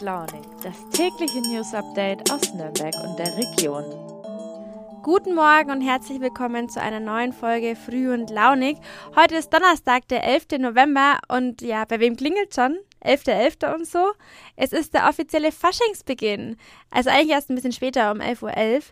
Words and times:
Launig, 0.00 0.46
das 0.62 0.74
tägliche 0.90 1.40
News 1.42 1.74
Update 1.74 2.32
aus 2.32 2.54
Nürnberg 2.54 2.94
und 3.04 3.18
der 3.18 3.36
Region. 3.36 3.84
Guten 5.02 5.34
Morgen 5.34 5.70
und 5.70 5.82
herzlich 5.82 6.20
willkommen 6.20 6.70
zu 6.70 6.80
einer 6.80 7.00
neuen 7.00 7.34
Folge 7.34 7.76
Früh 7.76 8.10
und 8.10 8.30
Launig. 8.30 8.78
Heute 9.14 9.36
ist 9.36 9.52
Donnerstag, 9.52 10.08
der 10.08 10.24
11. 10.24 10.58
November 10.58 11.18
und 11.28 11.60
ja, 11.60 11.84
bei 11.84 12.00
wem 12.00 12.16
klingelt 12.16 12.54
schon? 12.54 12.78
11.11. 13.04 13.60
.11. 13.60 13.74
und 13.74 13.86
so. 13.86 14.12
Es 14.56 14.72
ist 14.72 14.94
der 14.94 15.08
offizielle 15.08 15.52
Faschingsbeginn. 15.52 16.56
Also 16.90 17.10
eigentlich 17.10 17.30
erst 17.30 17.50
ein 17.50 17.54
bisschen 17.54 17.72
später, 17.72 18.10
um 18.10 18.18
11.11 18.18 18.42
Uhr. 18.42 18.50
.11. 18.50 18.82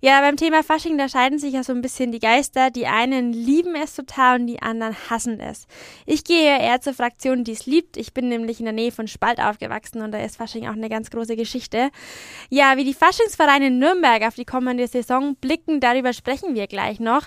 Ja, 0.00 0.20
beim 0.20 0.36
Thema 0.36 0.62
Fasching, 0.62 0.96
da 0.96 1.08
scheiden 1.08 1.38
sich 1.38 1.52
ja 1.52 1.62
so 1.62 1.72
ein 1.72 1.82
bisschen 1.82 2.12
die 2.12 2.20
Geister. 2.20 2.70
Die 2.70 2.86
einen 2.86 3.32
lieben 3.32 3.74
es 3.74 3.94
total 3.94 4.40
und 4.40 4.46
die 4.46 4.62
anderen 4.62 4.96
hassen 5.10 5.40
es. 5.40 5.66
Ich 6.06 6.24
gehe 6.24 6.58
eher 6.58 6.80
zur 6.80 6.94
Fraktion, 6.94 7.44
die 7.44 7.52
es 7.52 7.66
liebt. 7.66 7.96
Ich 7.96 8.14
bin 8.14 8.28
nämlich 8.28 8.60
in 8.60 8.66
der 8.66 8.72
Nähe 8.72 8.92
von 8.92 9.08
Spalt 9.08 9.40
aufgewachsen 9.40 10.00
und 10.00 10.12
da 10.12 10.18
ist 10.18 10.36
Fasching 10.36 10.66
auch 10.66 10.72
eine 10.72 10.88
ganz 10.88 11.10
große 11.10 11.36
Geschichte. 11.36 11.90
Ja, 12.48 12.76
wie 12.76 12.84
die 12.84 12.94
Faschingsvereine 12.94 13.66
in 13.66 13.78
Nürnberg 13.78 14.22
auf 14.22 14.36
die 14.36 14.44
kommende 14.44 14.86
Saison 14.86 15.36
blicken, 15.36 15.80
darüber 15.80 16.12
sprechen 16.12 16.54
wir 16.54 16.66
gleich 16.66 17.00
noch. 17.00 17.26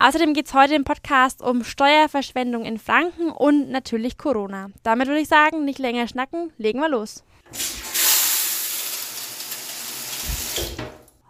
Außerdem 0.00 0.32
geht 0.32 0.46
es 0.46 0.54
heute 0.54 0.76
im 0.76 0.84
Podcast 0.84 1.42
um 1.42 1.64
Steuerverschwendung 1.64 2.64
in 2.64 2.78
Franken 2.78 3.32
und 3.32 3.68
natürlich 3.68 4.16
Corona. 4.16 4.68
Damit 4.84 5.08
würde 5.08 5.20
ich 5.20 5.28
sagen, 5.28 5.64
nicht 5.64 5.80
länger 5.80 6.06
schnacken, 6.06 6.52
legen 6.56 6.78
wir 6.78 6.88
los. 6.88 7.24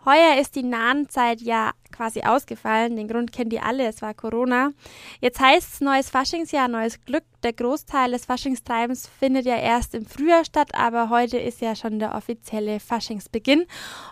Heuer 0.04 0.38
ist 0.38 0.54
die 0.54 0.64
Nahnzeit 0.64 1.40
ja 1.40 1.72
quasi 1.92 2.22
ausgefallen. 2.22 2.96
Den 2.96 3.08
Grund 3.08 3.32
kennt 3.32 3.52
ihr 3.52 3.64
alle, 3.64 3.86
es 3.86 4.02
war 4.02 4.14
Corona. 4.14 4.72
Jetzt 5.20 5.40
heißt 5.40 5.74
es 5.74 5.80
neues 5.80 6.10
Faschingsjahr, 6.10 6.68
neues 6.68 7.04
Glück. 7.04 7.24
Der 7.44 7.52
Großteil 7.52 8.10
des 8.10 8.24
Faschingstreibens 8.24 9.08
findet 9.20 9.46
ja 9.46 9.56
erst 9.56 9.94
im 9.94 10.06
Frühjahr 10.06 10.44
statt, 10.44 10.70
aber 10.72 11.08
heute 11.08 11.38
ist 11.38 11.60
ja 11.60 11.76
schon 11.76 12.00
der 12.00 12.16
offizielle 12.16 12.80
Faschingsbeginn. 12.80 13.64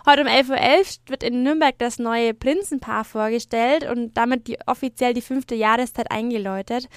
Heute 0.05 0.21
um 0.21 0.27
11.11 0.27 0.49
Uhr 0.49 0.57
.11 0.57 0.99
wird 1.07 1.23
in 1.23 1.43
Nürnberg 1.43 1.77
das 1.77 1.99
neue 1.99 2.33
Prinzenpaar 2.33 3.03
vorgestellt 3.03 3.89
und 3.89 4.15
damit 4.15 4.47
die, 4.47 4.57
offiziell 4.65 5.13
die 5.13 5.21
fünfte 5.21 5.55
Jahreszeit 5.55 6.09
eingeläutet. 6.09 6.87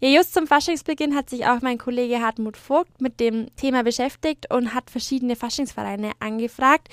Ja, 0.00 0.08
just 0.10 0.34
zum 0.34 0.46
Faschingsbeginn 0.46 1.14
hat 1.14 1.30
sich 1.30 1.46
auch 1.46 1.62
mein 1.62 1.78
Kollege 1.78 2.20
Hartmut 2.20 2.56
Vogt 2.56 3.00
mit 3.00 3.20
dem 3.20 3.46
Thema 3.56 3.84
beschäftigt 3.84 4.52
und 4.52 4.74
hat 4.74 4.90
verschiedene 4.90 5.36
Faschingsvereine 5.36 6.12
angefragt 6.20 6.88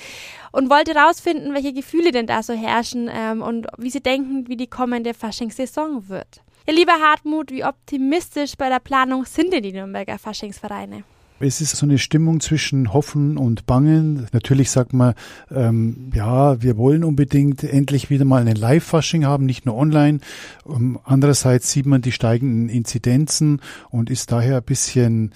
und 0.52 0.70
wollte 0.70 0.94
herausfinden, 0.94 1.54
welche 1.54 1.74
Gefühle 1.74 2.12
denn 2.12 2.28
da 2.28 2.42
so 2.42 2.54
herrschen 2.54 3.10
ähm, 3.32 3.42
und 3.42 3.68
wie 3.78 3.90
sie 3.90 4.02
denken, 4.02 4.48
wie 4.48 4.58
die 4.58 4.68
kommende 4.68 5.14
Faschingssaison 5.14 6.10
wird. 6.10 6.42
Ja, 6.68 6.74
lieber 6.74 6.94
Hartmut, 6.94 7.52
wie 7.52 7.66
optimistisch 7.66 8.56
bei 8.58 8.70
der 8.70 8.80
Planung 8.80 9.26
sind 9.26 9.52
denn 9.52 9.64
die 9.64 9.74
Nürnberger 9.74 10.20
Faschingsvereine? 10.20 11.04
Es 11.44 11.60
ist 11.60 11.76
so 11.76 11.88
eine 11.88 11.98
Stimmung 11.98 12.40
zwischen 12.40 12.94
Hoffen 12.94 13.38
und 13.38 13.66
Bangen. 13.66 14.28
Natürlich 14.32 14.70
sagt 14.70 14.94
man, 14.94 15.16
ähm, 15.50 16.12
ja, 16.14 16.62
wir 16.62 16.78
wollen 16.78 17.04
unbedingt 17.04 17.64
endlich 17.64 18.12
wieder 18.12 18.26
mal 18.26 18.42
einen 18.42 18.56
Live-Fasching 18.56 19.26
haben, 19.26 19.48
nicht 19.48 19.66
nur 19.66 19.76
online. 19.76 20.20
Um, 20.66 21.00
andererseits 21.04 21.72
sieht 21.72 21.88
man 21.88 22.04
die 22.04 22.12
steigenden 22.12 22.70
Inzidenzen 22.70 23.60
und 23.90 24.12
ist 24.12 24.32
daher 24.32 24.58
ein 24.58 24.64
bisschen 24.64 25.32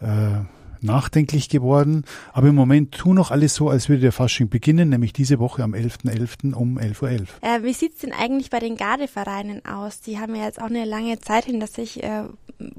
äh, 0.00 0.44
nachdenklich 0.80 1.48
geworden. 1.48 2.04
Aber 2.32 2.48
im 2.48 2.54
Moment 2.54 2.92
tun 2.92 3.16
noch 3.16 3.30
alles 3.30 3.54
so, 3.54 3.68
als 3.68 3.88
würde 3.88 4.02
der 4.02 4.12
Fasching 4.12 4.48
beginnen, 4.48 4.88
nämlich 4.88 5.12
diese 5.12 5.38
Woche 5.38 5.62
am 5.62 5.74
11.11. 5.74 6.18
.11. 6.18 6.54
um 6.54 6.78
11.11 6.78 7.02
Uhr. 7.02 7.26
Äh, 7.42 7.62
wie 7.62 7.72
sieht's 7.72 8.00
denn 8.00 8.12
eigentlich 8.12 8.50
bei 8.50 8.58
den 8.58 8.76
Gardevereinen 8.76 9.64
aus? 9.64 10.00
Die 10.00 10.18
haben 10.18 10.34
ja 10.34 10.44
jetzt 10.44 10.60
auch 10.60 10.66
eine 10.66 10.84
lange 10.84 11.18
Zeit 11.20 11.44
hinter 11.44 11.66
sich, 11.66 12.02
äh, 12.02 12.24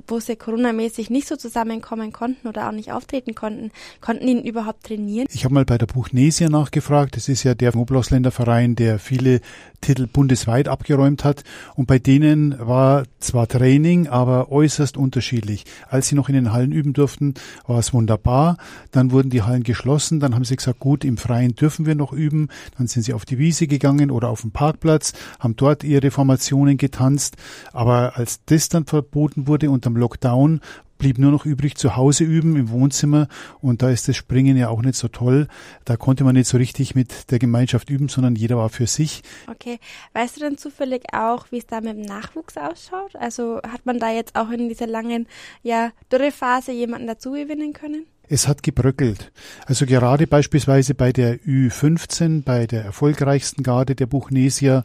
wo 0.08 0.20
sie 0.20 0.36
coronamäßig 0.36 1.10
nicht 1.10 1.28
so 1.28 1.36
zusammenkommen 1.36 2.12
konnten 2.12 2.48
oder 2.48 2.68
auch 2.68 2.72
nicht 2.72 2.92
auftreten 2.92 3.36
konnten. 3.36 3.72
Konnten 4.02 4.28
die 4.28 4.48
überhaupt 4.48 4.84
trainieren? 4.86 5.28
Ich 5.32 5.46
habe 5.46 5.54
mal 5.54 5.66
bei 5.66 5.78
der 5.78 5.86
Buchnesia 5.86 6.50
nachgefragt. 6.50 7.16
Das 7.16 7.30
ist 7.30 7.44
ja 7.44 7.56
der 7.56 7.76
Moblausländerverein, 7.76 8.76
der 8.76 9.00
viele 9.00 9.42
Titel 9.82 10.08
bundesweit 10.08 10.68
abgeräumt 10.68 11.24
hat. 11.24 11.44
Und 11.76 11.88
bei 11.88 12.00
denen 12.00 12.56
war 12.60 13.04
zwar 13.20 13.48
Training, 13.48 14.08
aber 14.08 14.52
äußerst 14.52 14.98
unterschiedlich. 14.98 15.66
Als 15.88 16.10
sie 16.10 16.16
noch 16.16 16.30
in 16.30 16.36
den 16.36 16.52
Hallen 16.52 16.72
üben 16.72 16.94
durften, 16.94 17.36
war 17.66 17.80
es 17.80 17.89
wunderbar. 17.94 18.58
Dann 18.92 19.12
wurden 19.12 19.30
die 19.30 19.44
Hallen 19.44 19.64
geschlossen. 19.64 20.20
Dann 20.20 20.36
haben 20.36 20.46
sie 20.46 20.56
gesagt, 20.56 20.80
gut, 20.80 21.04
im 21.04 21.18
Freien 21.18 21.56
dürfen 21.56 21.86
wir 21.86 21.96
noch 21.96 22.14
üben. 22.14 22.50
Dann 22.78 22.88
sind 22.88 23.04
sie 23.04 23.14
auf 23.14 23.26
die 23.26 23.38
Wiese 23.38 23.68
gegangen 23.68 24.12
oder 24.12 24.30
auf 24.30 24.42
den 24.42 24.52
Parkplatz, 24.52 25.14
haben 25.40 25.56
dort 25.56 25.84
ihre 25.84 26.12
Formationen 26.12 26.78
getanzt. 26.78 27.38
Aber 27.74 28.18
als 28.18 28.42
das 28.46 28.70
dann 28.70 28.86
verboten 28.86 29.48
wurde 29.48 29.70
unterm 29.70 29.96
Lockdown, 29.96 30.62
blieb 31.00 31.18
nur 31.18 31.32
noch 31.32 31.46
übrig 31.48 31.76
zu 31.76 31.96
Hause 31.96 32.26
üben 32.26 32.56
im 32.56 32.70
Wohnzimmer 32.70 33.28
und 33.62 33.82
da 33.82 33.90
ist 33.90 34.08
das 34.08 34.16
Springen 34.16 34.56
ja 34.56 34.70
auch 34.70 34.84
nicht 34.84 34.96
so 34.96 35.08
toll. 35.08 35.48
Da 35.86 35.98
konnte 35.98 36.24
man 36.24 36.36
nicht 36.36 36.48
so 36.48 36.58
richtig 36.58 36.94
mit 36.94 37.32
der 37.32 37.40
Gemeinschaft 37.40 37.90
üben, 37.90 38.10
sondern 38.10 38.36
jeder 38.36 38.58
war 38.58 38.70
für 38.70 38.86
sich. 38.86 39.24
Okay. 39.50 39.80
Weißt 40.14 40.36
du 40.36 40.42
dann 40.42 40.58
zufällig 40.58 41.06
auch, 41.14 41.48
wie 41.52 41.58
es 41.58 41.66
da 41.66 41.82
mit 41.82 41.98
dem 41.98 42.02
Nachwuchs 42.02 42.58
ausschaut? 42.58 43.16
Also 43.16 43.60
hat 43.68 43.86
man 43.86 44.00
da 44.00 44.12
jetzt 44.12 44.36
auch 44.36 44.52
in 44.52 44.70
dieser 44.70 44.88
langen 44.88 45.28
ja, 45.64 45.92
Dürrephase 46.12 46.72
jemanden 46.74 47.08
dazu 47.08 47.32
gewinnen 47.32 47.74
können? 47.74 48.06
es 48.30 48.48
hat 48.48 48.64
gebröckelt. 48.64 49.32
Also 49.66 49.86
gerade 49.86 50.28
beispielsweise 50.28 50.94
bei 50.94 51.12
der 51.12 51.40
Ü15, 51.40 52.44
bei 52.44 52.68
der 52.68 52.84
erfolgreichsten 52.84 53.64
Garde 53.64 53.96
der 53.96 54.06
Buchnesia, 54.06 54.84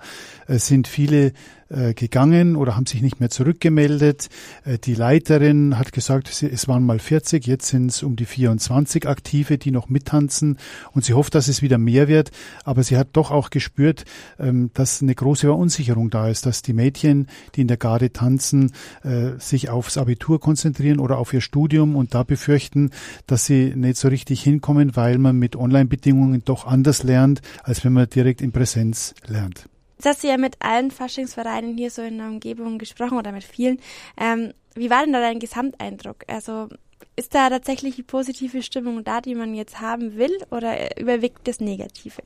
äh, 0.49 0.59
sind 0.59 0.89
viele 0.89 1.33
äh, 1.69 1.95
gegangen 1.95 2.57
oder 2.57 2.77
haben 2.77 2.87
sich 2.87 3.03
nicht 3.03 3.21
mehr 3.21 3.31
zurückgemeldet. 3.31 4.29
Äh, 4.65 4.79
die 4.79 4.95
Leiterin 4.95 5.79
hat 5.79 5.93
gesagt, 5.93 6.31
es 6.43 6.69
waren 6.69 6.85
mal 6.85 6.99
40, 6.99 7.47
jetzt 7.47 7.69
sind 7.69 7.91
es 7.91 8.03
um 8.03 8.17
die 8.17 8.27
24 8.27 9.09
Aktive, 9.09 9.59
die 9.59 9.71
noch 9.71 9.89
mittanzen 9.89 10.59
und 10.93 11.05
sie 11.05 11.15
hofft, 11.15 11.35
dass 11.35 11.49
es 11.49 11.63
wieder 11.63 11.79
mehr 11.79 12.09
wird. 12.09 12.31
Aber 12.65 12.83
sie 12.83 12.97
hat 12.97 13.09
doch 13.13 13.31
auch 13.31 13.51
gespürt, 13.51 14.05
ähm, 14.39 14.71
dass 14.75 15.03
eine 15.03 15.15
große 15.15 15.47
Verunsicherung 15.47 16.11
da 16.11 16.29
ist, 16.29 16.47
dass 16.47 16.63
die 16.63 16.73
Mädchen, 16.73 17.29
die 17.55 17.63
in 17.63 17.69
der 17.69 17.77
Garde 17.77 18.13
tanzen, 18.13 18.73
äh, 19.03 19.39
sich 19.39 19.71
aufs 19.71 19.99
Abitur 19.99 20.41
konzentrieren 20.41 20.99
oder 20.99 21.19
auf 21.19 21.33
ihr 21.33 21.41
Studium 21.41 21.97
und 21.97 22.15
da 22.15 22.23
befürchten, 22.23 22.91
dass 23.27 23.47
sie 23.47 23.75
nicht 23.75 23.97
so 23.97 24.09
richtig 24.09 24.43
hinkommen, 24.43 24.97
weil 24.97 25.19
man 25.19 25.39
mit 25.39 25.57
Online-Bedingungen 25.57 26.43
doch 26.45 26.67
anders 26.67 27.03
lernt, 27.03 27.41
als 27.63 27.85
wenn 27.85 27.93
man 27.93 28.09
direkt 28.09 28.41
in 28.43 28.53
Präsenz 28.53 29.15
lernt. 29.27 29.69
Jetzt 29.97 30.07
hast 30.07 30.25
du 30.25 30.29
ja 30.29 30.37
mit 30.37 30.57
allen 30.61 30.91
Faschingsvereinen 30.91 31.77
hier 31.77 31.91
so 31.91 32.03
in 32.03 32.19
der 32.19 32.29
Umgebung 32.29 32.79
gesprochen 32.79 33.19
oder 33.19 33.33
mit 33.33 33.45
vielen. 33.45 33.79
Ähm, 34.19 34.53
wie 34.75 34.91
war 34.91 35.05
denn 35.05 35.13
da 35.13 35.21
dein 35.21 35.39
Gesamteindruck? 35.39 36.25
Also 36.27 36.69
ist 37.17 37.35
da 37.35 37.49
tatsächlich 37.49 37.97
die 37.97 38.03
positive 38.03 38.63
Stimmung 38.63 39.05
da, 39.05 39.21
die 39.21 39.35
man 39.35 39.55
jetzt 39.55 39.81
haben 39.81 40.17
will, 40.17 40.37
oder 40.51 40.99
überwiegt 40.99 41.47
das 41.47 41.61
Negative? 41.61 42.23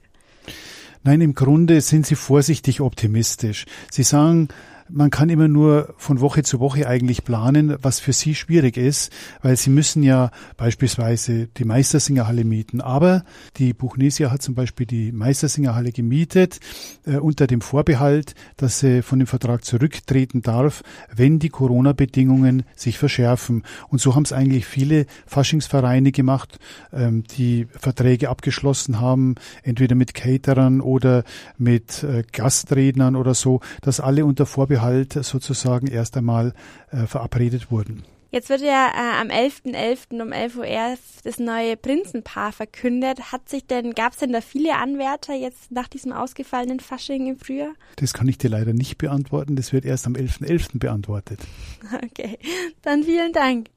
Nein, 1.04 1.20
im 1.20 1.34
Grunde 1.34 1.80
sind 1.80 2.06
sie 2.06 2.16
vorsichtig 2.16 2.80
optimistisch. 2.80 3.66
Sie 3.90 4.02
sagen, 4.02 4.48
man 4.90 5.10
kann 5.10 5.28
immer 5.28 5.48
nur 5.48 5.94
von 5.96 6.20
Woche 6.20 6.42
zu 6.42 6.60
Woche 6.60 6.86
eigentlich 6.86 7.24
planen, 7.24 7.76
was 7.82 8.00
für 8.00 8.12
sie 8.12 8.34
schwierig 8.34 8.76
ist, 8.76 9.12
weil 9.42 9.56
sie 9.56 9.70
müssen 9.70 10.02
ja 10.02 10.30
beispielsweise 10.56 11.48
die 11.48 11.64
Meistersingerhalle 11.64 12.44
mieten. 12.44 12.80
Aber 12.80 13.24
die 13.56 13.74
Buchnesia 13.74 14.30
hat 14.30 14.42
zum 14.42 14.54
Beispiel 14.54 14.86
die 14.86 15.12
Meistersingerhalle 15.12 15.92
gemietet 15.92 16.60
äh, 17.06 17.16
unter 17.16 17.46
dem 17.46 17.60
Vorbehalt, 17.60 18.34
dass 18.56 18.80
sie 18.80 19.02
von 19.02 19.18
dem 19.18 19.26
Vertrag 19.26 19.64
zurücktreten 19.64 20.42
darf, 20.42 20.82
wenn 21.14 21.38
die 21.38 21.50
Corona-Bedingungen 21.50 22.64
sich 22.74 22.98
verschärfen. 22.98 23.64
Und 23.88 24.00
so 24.00 24.14
haben 24.14 24.24
es 24.24 24.32
eigentlich 24.32 24.66
viele 24.66 25.06
Faschingsvereine 25.26 26.12
gemacht, 26.12 26.58
ähm, 26.92 27.24
die 27.36 27.66
Verträge 27.78 28.30
abgeschlossen 28.30 29.00
haben, 29.00 29.34
entweder 29.62 29.94
mit 29.94 30.14
Caterern 30.14 30.80
oder 30.80 31.24
mit 31.58 32.02
äh, 32.02 32.24
Gastrednern 32.32 33.16
oder 33.16 33.34
so, 33.34 33.60
dass 33.82 34.00
alle 34.00 34.24
unter 34.24 34.46
Vorbehalt 34.46 34.77
Vorbehalt 34.78 35.12
sozusagen 35.12 35.88
erst 35.88 36.16
einmal 36.16 36.54
äh, 36.90 37.06
verabredet 37.06 37.70
wurden. 37.70 38.04
Jetzt 38.30 38.50
wird 38.50 38.60
ja 38.60 38.88
äh, 38.94 39.20
am 39.20 39.28
11.11. 39.28 39.74
.11. 39.74 40.22
um 40.22 40.32
11 40.32 40.56
Uhr 40.56 40.66
erst 40.66 41.24
das 41.24 41.38
neue 41.38 41.76
Prinzenpaar 41.76 42.52
verkündet. 42.52 43.32
Hat 43.32 43.48
sich 43.48 43.66
denn, 43.66 43.94
gab 43.94 44.12
es 44.12 44.18
denn 44.18 44.32
da 44.32 44.40
viele 44.40 44.76
Anwärter 44.76 45.34
jetzt 45.34 45.72
nach 45.72 45.88
diesem 45.88 46.12
ausgefallenen 46.12 46.78
Fasching 46.78 47.26
im 47.26 47.38
Frühjahr? 47.38 47.72
Das 47.96 48.12
kann 48.12 48.28
ich 48.28 48.38
dir 48.38 48.50
leider 48.50 48.74
nicht 48.74 48.98
beantworten. 48.98 49.56
Das 49.56 49.72
wird 49.72 49.84
erst 49.84 50.06
am 50.06 50.12
11.11. 50.12 50.46
.11. 50.46 50.78
beantwortet. 50.78 51.40
Okay, 52.04 52.38
dann 52.82 53.02
vielen 53.02 53.32
Dank. 53.32 53.68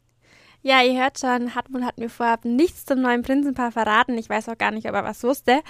Ja, 0.64 0.84
ihr 0.84 1.02
hört 1.02 1.20
schon, 1.20 1.56
Hartmut 1.56 1.82
hat 1.82 1.98
mir 1.98 2.10
vorab 2.10 2.46
nichts 2.46 2.86
zum 2.86 3.02
neuen 3.02 3.24
Prinzenpaar 3.24 3.72
verraten. 3.72 4.16
Ich 4.20 4.30
weiß 4.30 4.48
auch 4.48 4.58
gar 4.60 4.70
nicht, 4.70 4.88
ob 4.88 4.94
er 4.94 5.04
was 5.04 5.24
wusste. 5.24 5.62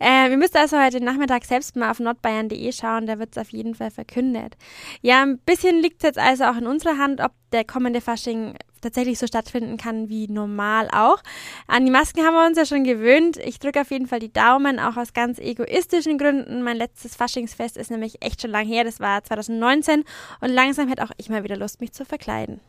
Äh, 0.00 0.28
ihr 0.28 0.36
müsst 0.36 0.56
also 0.56 0.76
heute 0.76 1.00
Nachmittag 1.00 1.44
selbst 1.44 1.76
mal 1.76 1.88
auf 1.88 2.00
nordbayern.de 2.00 2.72
schauen, 2.72 3.06
da 3.06 3.20
wird 3.20 3.36
es 3.36 3.40
auf 3.40 3.50
jeden 3.50 3.76
Fall 3.76 3.92
verkündet. 3.92 4.56
Ja, 5.02 5.22
ein 5.22 5.38
bisschen 5.38 5.78
liegt 5.80 5.98
es 5.98 6.08
jetzt 6.08 6.18
also 6.18 6.44
auch 6.44 6.56
in 6.56 6.66
unserer 6.66 6.98
Hand, 6.98 7.20
ob 7.20 7.30
der 7.52 7.64
kommende 7.64 8.00
Fasching 8.00 8.56
tatsächlich 8.80 9.20
so 9.20 9.28
stattfinden 9.28 9.76
kann 9.76 10.08
wie 10.08 10.26
normal 10.26 10.88
auch. 10.92 11.22
An 11.68 11.84
die 11.84 11.92
Masken 11.92 12.26
haben 12.26 12.34
wir 12.34 12.44
uns 12.44 12.58
ja 12.58 12.66
schon 12.66 12.82
gewöhnt. 12.82 13.36
Ich 13.36 13.60
drücke 13.60 13.82
auf 13.82 13.92
jeden 13.92 14.08
Fall 14.08 14.18
die 14.18 14.32
Daumen, 14.32 14.80
auch 14.80 14.96
aus 14.96 15.12
ganz 15.12 15.38
egoistischen 15.38 16.18
Gründen. 16.18 16.62
Mein 16.62 16.76
letztes 16.76 17.14
Faschingsfest 17.14 17.76
ist 17.76 17.92
nämlich 17.92 18.20
echt 18.20 18.42
schon 18.42 18.50
lang 18.50 18.66
her. 18.66 18.82
Das 18.82 18.98
war 18.98 19.22
2019 19.22 20.02
und 20.40 20.48
langsam 20.48 20.88
hätte 20.88 21.04
auch 21.04 21.12
ich 21.18 21.28
mal 21.28 21.44
wieder 21.44 21.56
Lust, 21.56 21.80
mich 21.80 21.92
zu 21.92 22.04
verkleiden. 22.04 22.60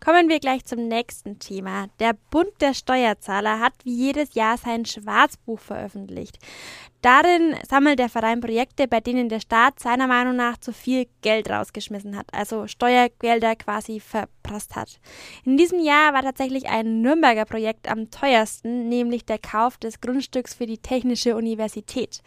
Kommen 0.00 0.28
wir 0.28 0.38
gleich 0.38 0.64
zum 0.64 0.86
nächsten 0.86 1.38
Thema. 1.38 1.88
Der 1.98 2.14
Bund 2.30 2.52
der 2.60 2.72
Steuerzahler 2.72 3.58
hat 3.58 3.72
wie 3.84 3.94
jedes 3.94 4.34
Jahr 4.34 4.56
sein 4.56 4.84
Schwarzbuch 4.84 5.58
veröffentlicht. 5.58 6.38
Darin 7.00 7.54
sammelt 7.68 8.00
der 8.00 8.08
Verein 8.08 8.40
Projekte, 8.40 8.88
bei 8.88 9.00
denen 9.00 9.28
der 9.28 9.38
Staat 9.38 9.78
seiner 9.78 10.08
Meinung 10.08 10.34
nach 10.34 10.58
zu 10.58 10.72
viel 10.72 11.06
Geld 11.22 11.48
rausgeschmissen 11.48 12.16
hat, 12.16 12.26
also 12.32 12.66
Steuergelder 12.66 13.54
quasi 13.54 14.00
verprasst 14.00 14.74
hat. 14.74 14.98
In 15.44 15.56
diesem 15.56 15.78
Jahr 15.78 16.12
war 16.12 16.22
tatsächlich 16.22 16.68
ein 16.68 17.00
Nürnberger 17.00 17.44
Projekt 17.44 17.88
am 17.88 18.10
teuersten, 18.10 18.88
nämlich 18.88 19.24
der 19.24 19.38
Kauf 19.38 19.76
des 19.78 20.00
Grundstücks 20.00 20.54
für 20.54 20.66
die 20.66 20.78
Technische 20.78 21.36
Universität. 21.36 22.20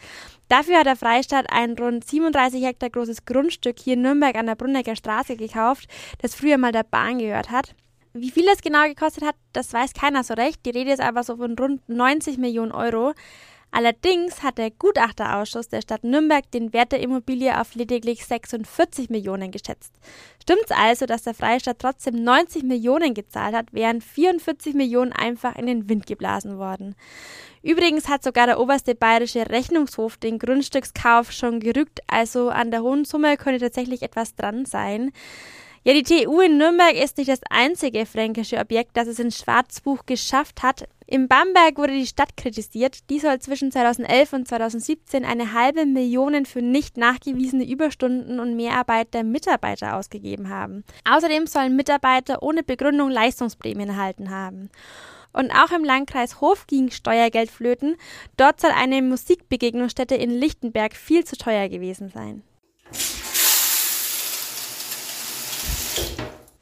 Dafür 0.47 0.79
hat 0.79 0.85
der 0.85 0.95
Freistaat 0.95 1.51
ein 1.51 1.77
rund 1.77 2.07
37 2.07 2.63
Hektar 2.63 2.89
großes 2.89 3.25
Grundstück 3.25 3.77
hier 3.77 3.95
in 3.95 4.03
Nürnberg 4.03 4.35
an 4.35 4.45
der 4.45 4.55
Brunnecker 4.55 4.95
Straße 4.95 5.35
gekauft, 5.35 5.89
das 6.21 6.33
früher 6.33 6.57
mal 6.57 6.71
der 6.71 6.83
Bahn 6.83 7.19
gehört 7.19 7.51
hat. 7.51 7.75
Wie 8.13 8.31
viel 8.31 8.45
das 8.45 8.61
genau 8.61 8.85
gekostet 8.87 9.25
hat, 9.25 9.35
das 9.53 9.71
weiß 9.73 9.93
keiner 9.93 10.23
so 10.23 10.33
recht. 10.33 10.65
Die 10.65 10.71
Rede 10.71 10.91
ist 10.91 10.99
aber 10.99 11.23
so 11.23 11.37
von 11.37 11.57
rund 11.57 11.87
90 11.87 12.37
Millionen 12.37 12.73
Euro. 12.73 13.13
Allerdings 13.73 14.43
hat 14.43 14.57
der 14.57 14.69
Gutachterausschuss 14.69 15.69
der 15.69 15.81
Stadt 15.81 16.03
Nürnberg 16.03 16.49
den 16.51 16.73
Wert 16.73 16.91
der 16.91 16.99
Immobilie 16.99 17.59
auf 17.59 17.73
lediglich 17.73 18.25
46 18.25 19.09
Millionen 19.09 19.49
geschätzt. 19.51 19.93
Stimmt's 20.41 20.71
also, 20.71 21.05
dass 21.05 21.23
der 21.23 21.33
Freistaat 21.33 21.79
trotzdem 21.79 22.21
90 22.21 22.63
Millionen 22.63 23.13
gezahlt 23.13 23.55
hat, 23.55 23.67
während 23.71 24.03
44 24.03 24.73
Millionen 24.73 25.13
einfach 25.13 25.55
in 25.55 25.67
den 25.67 25.87
Wind 25.87 26.05
geblasen 26.05 26.57
worden. 26.57 26.95
Übrigens 27.63 28.09
hat 28.09 28.23
sogar 28.23 28.45
der 28.45 28.59
oberste 28.59 28.93
bayerische 28.93 29.49
Rechnungshof 29.49 30.17
den 30.17 30.37
Grundstückskauf 30.37 31.31
schon 31.31 31.61
gerügt, 31.61 32.01
also 32.07 32.49
an 32.49 32.71
der 32.71 32.81
hohen 32.81 33.05
Summe 33.05 33.37
könnte 33.37 33.59
tatsächlich 33.59 34.01
etwas 34.01 34.35
dran 34.35 34.65
sein. 34.65 35.11
Ja, 35.83 35.93
die 35.95 36.03
TU 36.03 36.41
in 36.41 36.57
Nürnberg 36.57 36.93
ist 36.93 37.17
nicht 37.17 37.31
das 37.31 37.41
einzige 37.49 38.05
fränkische 38.05 38.59
Objekt, 38.59 38.95
das 38.95 39.07
es 39.07 39.17
ins 39.17 39.39
Schwarzbuch 39.39 40.05
geschafft 40.05 40.61
hat. 40.61 40.87
Im 41.07 41.27
Bamberg 41.27 41.79
wurde 41.79 41.93
die 41.93 42.05
Stadt 42.05 42.37
kritisiert. 42.37 43.09
Die 43.09 43.17
soll 43.17 43.39
zwischen 43.39 43.71
2011 43.71 44.33
und 44.33 44.47
2017 44.47 45.25
eine 45.25 45.53
halbe 45.53 45.87
Million 45.87 46.45
für 46.45 46.61
nicht 46.61 46.97
nachgewiesene 46.97 47.67
Überstunden 47.67 48.39
und 48.39 48.55
Mehrarbeit 48.55 49.15
der 49.15 49.23
Mitarbeiter 49.23 49.97
ausgegeben 49.97 50.49
haben. 50.49 50.83
Außerdem 51.09 51.47
sollen 51.47 51.75
Mitarbeiter 51.75 52.43
ohne 52.43 52.61
Begründung 52.61 53.09
Leistungsprämien 53.09 53.89
erhalten 53.89 54.29
haben. 54.29 54.69
Und 55.33 55.49
auch 55.49 55.71
im 55.71 55.83
Landkreis 55.83 56.41
Hof 56.41 56.67
ging 56.67 56.91
Steuergeld 56.91 57.49
flöten. 57.49 57.95
Dort 58.37 58.61
soll 58.61 58.71
eine 58.71 59.01
Musikbegegnungsstätte 59.01 60.13
in 60.13 60.29
Lichtenberg 60.29 60.95
viel 60.95 61.23
zu 61.23 61.37
teuer 61.37 61.69
gewesen 61.69 62.09
sein. 62.09 62.43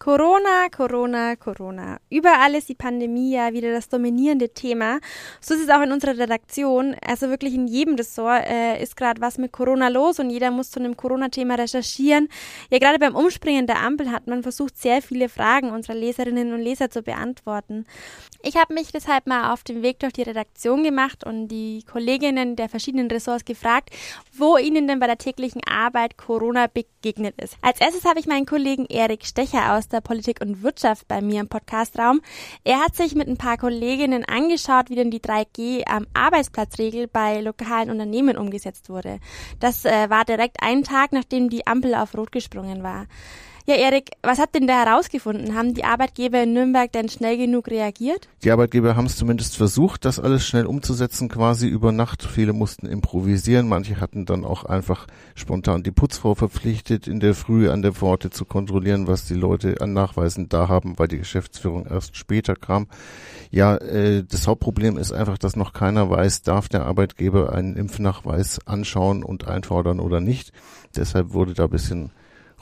Corona, 0.02 0.70
Corona, 0.72 1.36
Corona. 1.36 2.00
Überall 2.10 2.56
ist 2.56 2.70
die 2.70 2.74
Pandemie 2.74 3.34
ja 3.34 3.52
wieder 3.52 3.74
das 3.74 3.90
dominierende 3.90 4.48
Thema. 4.48 5.02
So 5.42 5.54
ist 5.54 5.64
es 5.64 5.70
auch 5.70 5.82
in 5.82 5.92
unserer 5.92 6.18
Redaktion. 6.18 6.96
Also 7.06 7.28
wirklich 7.28 7.54
in 7.54 7.68
jedem 7.68 7.96
Ressort 7.96 8.46
äh, 8.46 8.82
ist 8.82 8.96
gerade 8.96 9.20
was 9.20 9.38
mit 9.38 9.52
Corona 9.52 9.90
los 9.90 10.20
und 10.20 10.30
jeder 10.30 10.52
muss 10.52 10.72
zu 10.72 10.80
einem 10.80 10.96
Corona-Thema 10.96 11.56
recherchieren. 11.56 12.30
Ja, 12.72 12.80
gerade 12.80 12.98
beim 12.98 13.14
Umspringen 13.14 13.68
der 13.68 13.82
Ampel 13.82 14.10
hat 14.10 14.26
man 14.26 14.42
versucht, 14.42 14.78
sehr 14.78 15.02
viele 15.02 15.28
Fragen 15.28 15.70
unserer 15.70 15.96
Leserinnen 15.96 16.54
und 16.54 16.62
Leser 16.62 16.90
zu 16.90 17.02
beantworten. 17.02 17.86
Ich 18.42 18.56
habe 18.56 18.74
mich 18.74 18.94
deshalb 18.94 19.28
mal 19.28 19.52
auf 19.52 19.66
den 19.66 19.84
Weg 19.84 20.00
durch 20.00 20.14
die 20.14 20.22
Redaktion 20.22 20.86
gemacht 20.86 21.26
und 21.26 21.50
die 21.50 21.84
Kolleginnen 21.84 22.56
der 22.56 22.70
verschiedenen 22.70 23.12
Ressorts 23.12 23.44
gefragt, 23.44 23.90
wo 24.32 24.56
ihnen 24.56 24.88
denn 24.88 25.00
bei 25.00 25.08
der 25.08 25.18
täglichen 25.18 25.62
Arbeit 25.70 26.18
Corona 26.18 26.68
begegnet 26.68 27.36
ist. 27.42 27.58
Als 27.62 27.82
erstes 27.82 28.06
habe 28.06 28.22
ich 28.22 28.28
meinen 28.28 28.46
Kollegen 28.46 28.86
Erik 28.86 29.26
Stecher 29.26 29.74
aus 29.76 29.89
Minister 29.90 30.02
Politik 30.02 30.40
und 30.42 30.62
Wirtschaft 30.62 31.08
bei 31.08 31.20
mir 31.20 31.42
im 31.42 31.48
Podcastraum. 31.48 32.22
Er 32.64 32.80
hat 32.80 32.96
sich 32.96 33.16
mit 33.16 33.28
ein 33.28 33.38
paar 33.38 33.58
Kolleginnen 33.58 34.24
angeschaut, 34.24 34.90
wie 34.90 34.96
denn 34.96 35.10
die 35.10 35.20
3G 35.20 35.84
am 35.88 36.06
Arbeitsplatzregel 36.14 37.08
bei 37.08 37.42
lokalen 37.42 37.90
Unternehmen 37.90 38.38
umgesetzt 38.38 38.90
wurde. 38.90 39.20
Das 39.60 39.86
äh, 39.86 40.10
war 40.12 40.26
direkt 40.26 40.62
einen 40.62 40.84
Tag, 40.84 41.12
nachdem 41.12 41.50
die 41.50 41.66
Ampel 41.66 41.96
auf 41.96 42.16
Rot 42.16 42.32
gesprungen 42.32 42.84
war. 42.84 43.08
Ja, 43.70 43.76
Erik, 43.76 44.10
was 44.24 44.40
hat 44.40 44.56
denn 44.56 44.66
da 44.66 44.84
herausgefunden? 44.84 45.54
Haben 45.54 45.76
die 45.76 45.84
Arbeitgeber 45.84 46.42
in 46.42 46.54
Nürnberg 46.54 46.92
denn 46.92 47.08
schnell 47.08 47.38
genug 47.38 47.68
reagiert? 47.68 48.28
Die 48.44 48.50
Arbeitgeber 48.50 48.96
haben 48.96 49.06
es 49.06 49.16
zumindest 49.16 49.56
versucht, 49.56 50.06
das 50.06 50.20
alles 50.20 50.44
schnell 50.44 50.66
umzusetzen, 50.66 51.30
quasi 51.30 51.68
über 51.68 51.92
Nacht. 51.92 52.24
Viele 52.24 52.54
mussten 52.54 52.88
improvisieren, 52.88 53.68
manche 53.68 54.02
hatten 54.02 54.26
dann 54.26 54.44
auch 54.44 54.66
einfach 54.66 55.06
spontan 55.36 55.84
die 55.84 55.92
Putzfrau 55.92 56.34
verpflichtet, 56.34 57.08
in 57.08 57.20
der 57.20 57.36
Früh 57.36 57.70
an 57.70 57.84
der 57.84 57.94
Pforte 57.94 58.32
zu 58.32 58.44
kontrollieren, 58.44 59.06
was 59.06 59.28
die 59.28 59.36
Leute 59.36 59.80
an 59.82 59.94
Nachweisen 59.94 60.50
da 60.50 60.68
haben, 60.68 60.98
weil 60.98 61.08
die 61.08 61.20
Geschäftsführung 61.20 61.86
erst 61.86 62.18
später 62.18 62.56
kam. 62.56 62.88
Ja, 63.52 63.76
äh, 63.76 64.24
das 64.24 64.48
Hauptproblem 64.48 64.98
ist 64.98 65.12
einfach, 65.12 65.38
dass 65.38 65.56
noch 65.56 65.74
keiner 65.74 66.10
weiß, 66.10 66.42
darf 66.42 66.70
der 66.70 66.88
Arbeitgeber 66.88 67.54
einen 67.54 67.76
Impfnachweis 67.76 68.66
anschauen 68.66 69.24
und 69.24 69.48
einfordern 69.48 70.00
oder 70.00 70.22
nicht. 70.22 70.54
Deshalb 70.96 71.34
wurde 71.34 71.54
da 71.54 71.66
ein 71.66 71.70
bisschen 71.70 72.10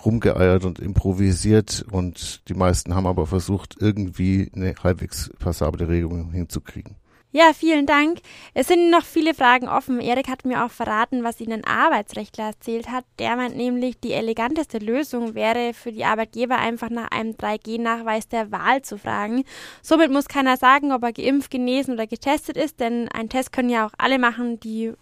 rumgeeiert 0.06 0.66
und 0.66 0.80
improvisiert 0.80 1.86
und 1.92 2.48
die 2.50 2.54
meisten 2.54 2.96
haben 2.96 3.08
aber 3.08 3.26
versucht, 3.28 3.76
irgendwie 3.80 4.52
eine 4.56 4.76
halbwegs 4.84 5.32
passable 5.40 5.88
Regelung 5.88 6.32
hinzukriegen. 6.32 6.96
Ja, 7.34 7.52
vielen 7.54 7.86
Dank. 7.86 8.20
Es 8.54 8.68
sind 8.68 8.90
noch 8.90 9.04
viele 9.04 9.34
Fragen 9.34 9.68
offen. 9.68 10.00
Erik 10.00 10.30
hat 10.30 10.46
mir 10.46 10.66
auch 10.66 10.72
verraten, 10.72 11.24
was 11.26 11.42
Ihnen 11.42 11.62
ein 11.62 11.66
Arbeitsrechtler 11.66 12.46
erzählt 12.46 12.90
hat. 12.90 13.04
Der 13.20 13.36
meint 13.36 13.56
nämlich, 13.56 14.00
die 14.00 14.14
eleganteste 14.14 14.78
Lösung 14.80 15.36
wäre 15.36 15.74
für 15.74 15.92
die 15.92 16.06
Arbeitgeber 16.06 16.58
einfach 16.58 16.90
nach 16.90 17.12
einem 17.12 17.34
3G-Nachweis 17.34 18.30
der 18.30 18.52
Wahl 18.52 18.82
zu 18.82 18.98
fragen. 18.98 19.44
Somit 19.82 20.10
muss 20.10 20.30
keiner 20.30 20.56
sagen, 20.56 20.94
ob 20.94 21.04
er 21.04 21.12
geimpft, 21.12 21.52
genesen 21.52 21.94
oder 21.94 22.08
getestet 22.08 22.56
ist, 22.56 22.80
denn 22.80 23.10
einen 23.10 23.30
Test 23.30 23.52
können 23.52 23.70
ja 23.70 23.86
auch 23.86 23.94
alle 23.98 24.20
machen, 24.20 24.60
die 24.62 24.94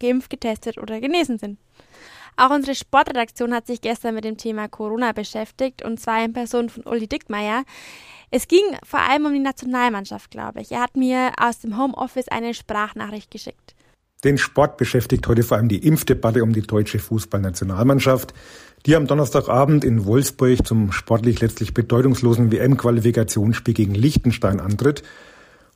geimpft, 0.00 0.30
getestet 0.30 0.78
oder 0.78 1.00
genesen 1.00 1.38
sind. 1.38 1.58
Auch 2.36 2.50
unsere 2.50 2.74
Sportredaktion 2.74 3.54
hat 3.54 3.66
sich 3.66 3.80
gestern 3.80 4.14
mit 4.14 4.24
dem 4.24 4.36
Thema 4.36 4.68
Corona 4.68 5.12
beschäftigt 5.12 5.82
und 5.82 5.98
zwar 5.98 6.22
in 6.22 6.34
Person 6.34 6.68
von 6.68 6.82
Uli 6.84 7.06
Dickmeier. 7.06 7.64
Es 8.30 8.46
ging 8.46 8.64
vor 8.82 9.00
allem 9.00 9.24
um 9.26 9.32
die 9.32 9.38
Nationalmannschaft, 9.38 10.30
glaube 10.30 10.60
ich. 10.60 10.72
Er 10.72 10.82
hat 10.82 10.96
mir 10.96 11.32
aus 11.40 11.60
dem 11.60 11.78
Homeoffice 11.78 12.28
eine 12.28 12.52
Sprachnachricht 12.52 13.30
geschickt. 13.30 13.74
Den 14.24 14.38
Sport 14.38 14.76
beschäftigt 14.76 15.26
heute 15.28 15.42
vor 15.42 15.56
allem 15.56 15.68
die 15.68 15.86
Impfdebatte 15.86 16.42
um 16.42 16.52
die 16.52 16.62
deutsche 16.62 16.98
Fußballnationalmannschaft, 16.98 18.34
die 18.84 18.96
am 18.96 19.06
Donnerstagabend 19.06 19.84
in 19.84 20.04
Wolfsburg 20.04 20.66
zum 20.66 20.92
sportlich 20.92 21.40
letztlich 21.40 21.74
bedeutungslosen 21.74 22.50
WM-Qualifikationsspiel 22.50 23.74
gegen 23.74 23.94
Liechtenstein 23.94 24.60
antritt 24.60 25.02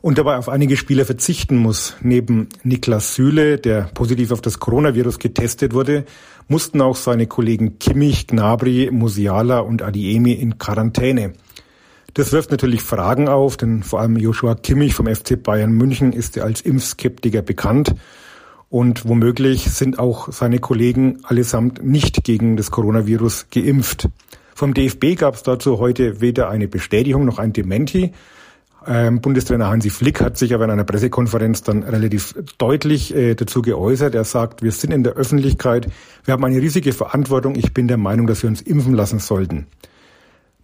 und 0.03 0.19
dabei 0.19 0.37
auf 0.37 0.49
einige 0.49 0.77
Spieler 0.77 1.05
verzichten 1.05 1.57
muss. 1.57 1.97
Neben 2.01 2.49
Niklas 2.63 3.15
Süle, 3.15 3.59
der 3.59 3.83
positiv 3.95 4.33
auf 4.33 4.41
das 4.41 4.59
Coronavirus 4.59 5.19
getestet 5.19 5.75
wurde, 5.75 6.05
mussten 6.49 6.81
auch 6.81 6.97
seine 6.97 7.27
Kollegen 7.27 7.79
Kimmich, 7.79 8.27
Gnabry, 8.27 8.91
Musiala 8.93 9.61
und 9.61 9.83
Adiemi 9.83 10.33
in 10.33 10.59
Quarantäne. 10.59 11.35
Das 12.15 12.33
wirft 12.33 12.51
natürlich 12.51 12.83
Fragen 12.83 13.29
auf, 13.29 13.57
denn 13.57 13.83
vor 13.83 14.01
allem 14.01 14.17
Joshua 14.17 14.55
Kimmich 14.55 14.95
vom 14.95 15.07
FC 15.07 15.41
Bayern 15.41 15.73
München 15.73 16.13
ist 16.13 16.35
ja 16.37 16.43
als 16.43 16.61
Impfskeptiker 16.61 17.43
bekannt 17.43 17.95
und 18.69 19.07
womöglich 19.07 19.65
sind 19.65 19.99
auch 19.99 20.33
seine 20.33 20.59
Kollegen 20.59 21.19
allesamt 21.25 21.85
nicht 21.85 22.25
gegen 22.25 22.57
das 22.57 22.71
Coronavirus 22.71 23.47
geimpft. 23.51 24.09
Vom 24.55 24.75
DFB 24.75 25.17
gab 25.17 25.35
es 25.35 25.43
dazu 25.43 25.79
heute 25.79 26.21
weder 26.21 26.51
eine 26.51 26.69
Bestätigung 26.69 27.25
noch 27.25 27.39
ein 27.39 27.53
Dementi. 27.53 28.13
Ähm, 28.87 29.21
Bundestrainer 29.21 29.69
Hansi 29.69 29.91
Flick 29.91 30.21
hat 30.21 30.39
sich 30.39 30.55
aber 30.55 30.65
in 30.65 30.71
einer 30.71 30.85
Pressekonferenz 30.85 31.63
dann 31.63 31.83
relativ 31.83 32.35
deutlich 32.59 33.15
äh, 33.15 33.35
dazu 33.35 33.63
geäußert. 33.63 34.15
Er 34.15 34.25
sagt, 34.25 34.63
wir 34.63 34.73
sind 34.73 34.93
in 34.93 35.05
der 35.05 35.15
Öffentlichkeit, 35.15 35.89
wir 36.25 36.33
haben 36.33 36.45
eine 36.45 36.61
riesige 36.61 36.93
Verantwortung. 36.93 37.57
Ich 37.57 37.75
bin 37.75 37.89
der 37.89 37.99
Meinung, 37.99 38.27
dass 38.27 38.43
wir 38.43 38.49
uns 38.49 38.63
impfen 38.63 38.95
lassen 38.95 39.19
sollten. 39.19 39.67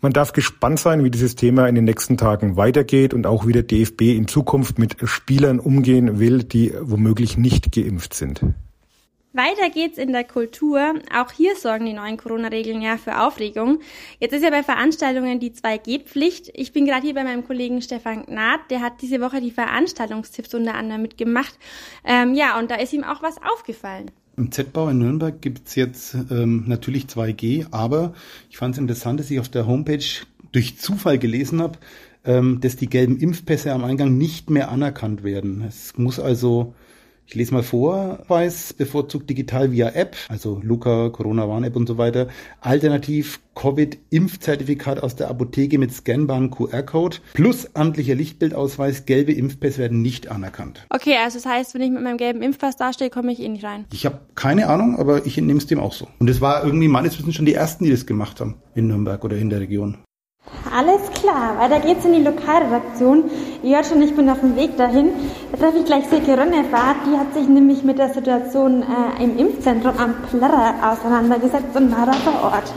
Man 0.00 0.12
darf 0.12 0.32
gespannt 0.32 0.78
sein, 0.78 1.04
wie 1.04 1.10
dieses 1.10 1.36
Thema 1.36 1.68
in 1.68 1.74
den 1.74 1.84
nächsten 1.84 2.16
Tagen 2.16 2.56
weitergeht 2.56 3.14
und 3.14 3.26
auch 3.26 3.46
wie 3.46 3.52
der 3.52 3.62
DFB 3.62 4.02
in 4.02 4.28
Zukunft 4.28 4.78
mit 4.78 4.96
Spielern 5.04 5.58
umgehen 5.58 6.18
will, 6.18 6.44
die 6.44 6.72
womöglich 6.80 7.36
nicht 7.36 7.72
geimpft 7.72 8.14
sind. 8.14 8.42
Weiter 9.36 9.70
geht's 9.70 9.98
in 9.98 10.12
der 10.12 10.24
Kultur. 10.24 10.94
Auch 11.14 11.30
hier 11.30 11.54
sorgen 11.56 11.86
die 11.86 11.92
neuen 11.92 12.16
Corona-Regeln 12.16 12.80
ja 12.80 12.96
für 12.96 13.20
Aufregung. 13.20 13.80
Jetzt 14.18 14.32
ist 14.32 14.42
ja 14.42 14.50
bei 14.50 14.62
Veranstaltungen 14.62 15.38
die 15.38 15.52
2G-Pflicht. 15.52 16.50
Ich 16.54 16.72
bin 16.72 16.86
gerade 16.86 17.02
hier 17.02 17.14
bei 17.14 17.24
meinem 17.24 17.46
Kollegen 17.46 17.82
Stefan 17.82 18.24
Gnad. 18.26 18.60
Der 18.70 18.80
hat 18.80 19.02
diese 19.02 19.20
Woche 19.20 19.40
die 19.40 19.50
Veranstaltungstipps 19.50 20.54
unter 20.54 20.74
anderem 20.74 21.02
mitgemacht. 21.02 21.58
Ähm, 22.04 22.34
ja, 22.34 22.58
und 22.58 22.70
da 22.70 22.76
ist 22.76 22.92
ihm 22.92 23.04
auch 23.04 23.22
was 23.22 23.36
aufgefallen. 23.42 24.10
Im 24.36 24.52
Z-Bau 24.52 24.88
in 24.88 24.98
Nürnberg 24.98 25.40
gibt's 25.40 25.74
jetzt 25.76 26.14
ähm, 26.30 26.64
natürlich 26.66 27.04
2G, 27.04 27.66
aber 27.70 28.14
ich 28.50 28.58
fand 28.58 28.74
es 28.74 28.78
interessant, 28.78 29.20
dass 29.20 29.30
ich 29.30 29.40
auf 29.40 29.48
der 29.48 29.66
Homepage 29.66 30.04
durch 30.52 30.78
Zufall 30.78 31.18
gelesen 31.18 31.62
habe, 31.62 31.78
ähm, 32.24 32.60
dass 32.60 32.76
die 32.76 32.88
gelben 32.88 33.18
Impfpässe 33.18 33.72
am 33.72 33.84
Eingang 33.84 34.18
nicht 34.18 34.50
mehr 34.50 34.70
anerkannt 34.70 35.24
werden. 35.24 35.64
Es 35.66 35.96
muss 35.96 36.20
also 36.20 36.74
Ich 37.28 37.34
lese 37.34 37.52
mal 37.52 37.64
vor, 37.64 38.20
weiß 38.28 38.74
bevorzugt 38.74 39.28
digital 39.28 39.72
via 39.72 39.88
App, 39.90 40.16
also 40.28 40.60
Luca, 40.62 41.08
Corona-Warn-App 41.08 41.74
und 41.74 41.88
so 41.88 41.98
weiter. 41.98 42.28
Alternativ 42.60 43.40
Covid-Impfzertifikat 43.56 45.02
aus 45.02 45.16
der 45.16 45.28
Apotheke 45.28 45.78
mit 45.78 45.92
scannbarem 45.92 46.50
QR-Code 46.50 47.16
plus 47.34 47.74
amtlicher 47.74 48.14
Lichtbildausweis. 48.14 49.06
Gelbe 49.06 49.32
Impfpässe 49.32 49.78
werden 49.78 50.02
nicht 50.02 50.28
anerkannt. 50.28 50.86
Okay, 50.90 51.16
also 51.16 51.38
das 51.38 51.46
heißt, 51.46 51.74
wenn 51.74 51.82
ich 51.82 51.90
mit 51.90 52.02
meinem 52.02 52.18
gelben 52.18 52.42
Impfpass 52.42 52.76
dastehe, 52.76 53.10
komme 53.10 53.32
ich 53.32 53.40
eh 53.40 53.48
nicht 53.48 53.64
rein. 53.64 53.86
Ich 53.92 54.06
habe 54.06 54.20
keine 54.36 54.68
Ahnung, 54.68 54.96
aber 54.96 55.26
ich 55.26 55.36
entnehme 55.36 55.58
es 55.58 55.66
dem 55.66 55.80
auch 55.80 55.94
so. 55.94 56.06
Und 56.20 56.30
es 56.30 56.40
war 56.40 56.62
irgendwie 56.62 56.88
meines 56.88 57.18
Wissens 57.18 57.34
schon 57.34 57.46
die 57.46 57.54
ersten, 57.54 57.84
die 57.84 57.90
das 57.90 58.06
gemacht 58.06 58.40
haben 58.40 58.54
in 58.76 58.86
Nürnberg 58.86 59.24
oder 59.24 59.36
in 59.36 59.50
der 59.50 59.60
Region. 59.60 59.98
Alles 60.74 61.10
klar, 61.12 61.58
weiter 61.58 61.80
geht's 61.80 62.04
in 62.04 62.12
die 62.12 62.22
Lokalredaktion. 62.22 63.30
Ihr 63.62 63.76
hört 63.76 63.86
schon, 63.86 64.02
ich 64.02 64.14
bin 64.14 64.28
auf 64.28 64.40
dem 64.40 64.56
Weg 64.56 64.76
dahin. 64.76 65.10
Da 65.52 65.58
treffe 65.58 65.78
ich 65.78 65.84
gleich 65.84 66.06
Silke 66.08 66.36
Rönnefahrt. 66.36 66.96
Die 67.06 67.16
hat 67.16 67.34
sich 67.34 67.48
nämlich 67.48 67.82
mit 67.82 67.98
der 67.98 68.12
Situation 68.12 68.82
äh, 68.82 69.22
im 69.22 69.38
Impfzentrum 69.38 69.94
am 69.98 70.14
Plärrer 70.28 70.74
auseinandergesetzt 70.82 71.74
und 71.74 71.96
war 71.96 72.06
da 72.06 72.12
vor 72.12 72.52
Ort. 72.52 72.72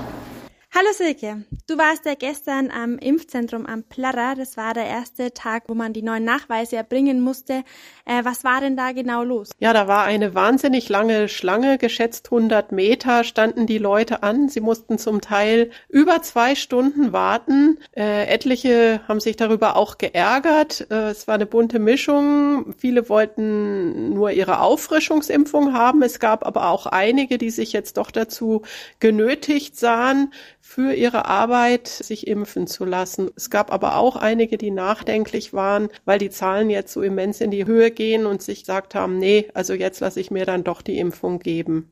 Hallo 0.80 0.94
Silke, 0.94 1.44
du 1.68 1.78
warst 1.78 2.06
ja 2.06 2.14
gestern 2.14 2.72
am 2.72 3.00
Impfzentrum 3.00 3.66
am 3.66 3.84
Plärrer. 3.84 4.36
Das 4.38 4.56
war 4.56 4.74
der 4.74 4.86
erste 4.86 5.34
Tag, 5.34 5.64
wo 5.68 5.74
man 5.74 5.92
die 5.92 6.02
neuen 6.02 6.24
Nachweise 6.24 6.78
erbringen 6.78 7.20
musste. 7.20 7.66
Äh, 8.06 8.24
was 8.24 8.46
war 8.46 8.62
denn 8.62 8.78
da 8.78 8.94
genau 8.94 9.26
los? 9.26 9.50
Ja, 9.60 9.74
da 9.74 9.90
war 9.90 10.06
eine 10.06 10.36
wahnsinnig 10.36 10.88
lange 10.88 11.28
Schlange, 11.28 11.80
geschätzt 11.80 12.28
100 12.28 12.72
Meter 12.72 13.26
standen 13.26 13.68
die 13.68 13.78
Leute 13.78 14.24
an. 14.24 14.48
Sie 14.48 14.62
mussten 14.62 14.98
zum 14.98 15.20
Teil 15.20 15.72
über 15.90 16.22
zwei 16.22 16.56
Stunden 16.56 17.12
warten. 17.12 17.80
Äh, 17.94 18.28
etliche 18.28 19.02
haben 19.06 19.20
sich 19.20 19.36
darüber 19.36 19.76
auch 19.76 19.98
geärgert. 19.98 20.88
Äh, 20.90 21.10
es 21.10 21.28
war 21.28 21.36
eine 21.36 21.46
bunte 21.46 21.80
Mischung. 21.80 22.74
Viele 22.78 23.10
wollten 23.10 24.14
nur 24.14 24.32
ihre 24.32 24.62
Auffrischungsimpfung 24.62 25.74
haben. 25.74 26.02
Es 26.04 26.22
gab 26.22 26.46
aber 26.46 26.70
auch 26.70 26.86
einige, 26.86 27.38
die 27.38 27.50
sich 27.50 27.74
jetzt 27.74 27.98
doch 27.98 28.12
dazu 28.12 28.62
genötigt 29.02 29.78
sahen, 29.78 30.32
für 30.70 30.94
ihre 30.94 31.26
Arbeit 31.26 31.88
sich 31.88 32.28
impfen 32.28 32.68
zu 32.68 32.86
lassen. 32.86 33.32
Es 33.36 33.50
gab 33.50 33.74
aber 33.74 33.96
auch 33.96 34.16
einige, 34.16 34.56
die 34.56 34.70
nachdenklich 34.70 35.52
waren, 35.52 35.90
weil 36.06 36.20
die 36.20 36.30
Zahlen 36.30 36.70
jetzt 36.70 36.94
so 36.94 37.02
immens 37.02 37.42
in 37.42 37.50
die 37.50 37.66
Höhe 37.66 37.90
gehen 37.90 38.28
und 38.28 38.44
sich 38.44 38.60
gesagt 38.60 38.94
haben, 38.94 39.18
nee, 39.18 39.50
also 39.56 39.74
jetzt 39.74 40.00
lasse 40.00 40.20
ich 40.20 40.30
mir 40.30 40.46
dann 40.46 40.64
doch 40.64 40.84
die 40.84 41.00
Impfung 41.00 41.40
geben. 41.40 41.92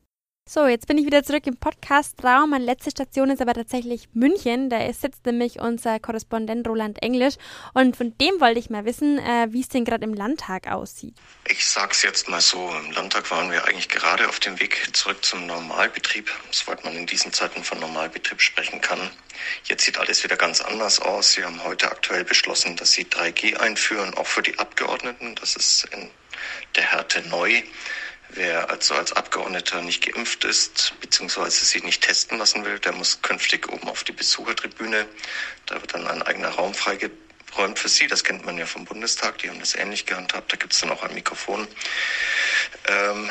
So, 0.50 0.66
jetzt 0.66 0.86
bin 0.86 0.96
ich 0.96 1.04
wieder 1.04 1.22
zurück 1.22 1.46
im 1.46 1.58
Podcast-Raum. 1.58 2.48
Meine 2.48 2.64
letzte 2.64 2.90
Station 2.90 3.28
ist 3.28 3.42
aber 3.42 3.52
tatsächlich 3.52 4.08
München. 4.14 4.70
Da 4.70 4.90
sitzt 4.94 5.26
nämlich 5.26 5.60
unser 5.60 6.00
Korrespondent 6.00 6.66
Roland 6.66 7.02
Englisch. 7.02 7.34
Und 7.74 7.98
von 7.98 8.16
dem 8.16 8.40
wollte 8.40 8.58
ich 8.58 8.70
mal 8.70 8.86
wissen, 8.86 9.18
äh, 9.18 9.48
wie 9.50 9.60
es 9.60 9.68
denn 9.68 9.84
gerade 9.84 10.04
im 10.04 10.14
Landtag 10.14 10.66
aussieht. 10.66 11.14
Ich 11.50 11.66
sag's 11.66 12.02
jetzt 12.02 12.30
mal 12.30 12.40
so. 12.40 12.74
Im 12.82 12.92
Landtag 12.92 13.30
waren 13.30 13.50
wir 13.50 13.62
eigentlich 13.66 13.90
gerade 13.90 14.26
auf 14.26 14.40
dem 14.40 14.58
Weg 14.58 14.88
zurück 14.96 15.22
zum 15.22 15.44
Normalbetrieb, 15.44 16.30
soweit 16.50 16.82
man 16.82 16.96
in 16.96 17.04
diesen 17.04 17.30
Zeiten 17.30 17.62
von 17.62 17.78
Normalbetrieb 17.80 18.40
sprechen 18.40 18.80
kann. 18.80 19.10
Jetzt 19.64 19.84
sieht 19.84 19.98
alles 19.98 20.24
wieder 20.24 20.38
ganz 20.38 20.62
anders 20.62 20.98
aus. 20.98 21.34
Sie 21.34 21.44
haben 21.44 21.62
heute 21.62 21.90
aktuell 21.90 22.24
beschlossen, 22.24 22.74
dass 22.74 22.92
sie 22.92 23.04
3G 23.04 23.58
einführen, 23.58 24.14
auch 24.14 24.26
für 24.26 24.40
die 24.40 24.58
Abgeordneten. 24.58 25.34
Das 25.34 25.56
ist 25.56 25.84
in 25.92 26.08
der 26.74 26.84
Härte 26.84 27.20
neu. 27.28 27.62
Wer 28.30 28.68
also 28.70 28.94
als 28.94 29.12
Abgeordneter 29.12 29.80
nicht 29.80 30.04
geimpft 30.04 30.44
ist, 30.44 30.94
beziehungsweise 31.00 31.64
sich 31.64 31.82
nicht 31.82 32.02
testen 32.02 32.38
lassen 32.38 32.64
will, 32.64 32.78
der 32.78 32.92
muss 32.92 33.22
künftig 33.22 33.68
oben 33.68 33.88
auf 33.88 34.04
die 34.04 34.12
Besuchertribüne. 34.12 35.06
Da 35.66 35.80
wird 35.80 35.94
dann 35.94 36.06
ein 36.06 36.22
eigener 36.22 36.50
Raum 36.50 36.74
freigeräumt 36.74 37.78
für 37.78 37.88
Sie. 37.88 38.06
Das 38.06 38.24
kennt 38.24 38.44
man 38.44 38.58
ja 38.58 38.66
vom 38.66 38.84
Bundestag. 38.84 39.38
Die 39.38 39.48
haben 39.48 39.60
das 39.60 39.74
ähnlich 39.74 40.04
gehandhabt. 40.04 40.52
Da 40.52 40.56
gibt 40.56 40.74
es 40.74 40.80
dann 40.80 40.90
auch 40.90 41.02
ein 41.02 41.14
Mikrofon. 41.14 41.66
Ähm, 42.86 43.30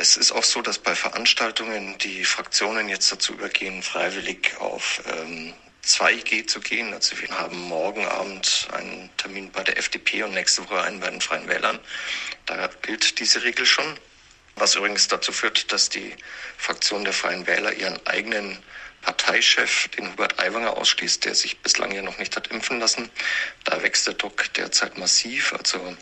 es 0.00 0.16
ist 0.16 0.32
auch 0.32 0.44
so, 0.44 0.62
dass 0.62 0.78
bei 0.78 0.96
Veranstaltungen 0.96 1.96
die 1.98 2.24
Fraktionen 2.24 2.88
jetzt 2.88 3.12
dazu 3.12 3.34
übergehen, 3.34 3.82
freiwillig 3.82 4.56
auf 4.58 5.00
ähm, 5.06 5.54
2G 5.86 6.46
zu 6.46 6.60
gehen. 6.60 6.92
Also 6.92 7.20
wir 7.20 7.28
haben 7.30 7.60
morgen 7.60 8.04
Abend 8.06 8.68
einen 8.72 9.10
Termin 9.16 9.50
bei 9.52 9.62
der 9.62 9.78
FDP 9.78 10.22
und 10.22 10.34
nächste 10.34 10.64
Woche 10.64 10.82
einen 10.82 11.00
bei 11.00 11.10
den 11.10 11.20
Freien 11.20 11.46
Wählern. 11.46 11.78
Da 12.46 12.68
gilt 12.82 13.20
diese 13.20 13.42
Regel 13.42 13.66
schon. 13.66 13.98
Was 14.56 14.76
übrigens 14.76 15.08
dazu 15.08 15.32
führt, 15.32 15.72
dass 15.72 15.88
die 15.88 16.14
Fraktion 16.56 17.04
der 17.04 17.12
Freien 17.12 17.46
Wähler 17.46 17.72
ihren 17.72 18.04
eigenen 18.06 18.58
Parteichef, 19.04 19.88
den 19.88 20.10
Hubert 20.10 20.40
Aiwanger, 20.40 20.78
ausschließt, 20.78 21.26
der 21.26 21.34
sich 21.34 21.58
bislang 21.58 21.92
ja 21.92 22.00
noch 22.00 22.16
nicht 22.18 22.34
hat 22.36 22.46
impfen 22.46 22.80
lassen. 22.80 23.10
Da 23.64 23.82
wächst 23.82 24.06
der 24.06 24.14
Druck 24.14 24.52
derzeit 24.54 24.96
massiv. 24.96 25.52
Also 25.52 25.94